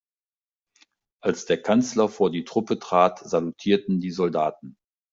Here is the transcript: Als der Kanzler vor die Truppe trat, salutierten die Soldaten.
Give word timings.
Als 1.21 1.45
der 1.45 1.61
Kanzler 1.61 2.09
vor 2.09 2.31
die 2.31 2.43
Truppe 2.43 2.79
trat, 2.79 3.19
salutierten 3.19 3.99
die 3.99 4.09
Soldaten. 4.09 4.75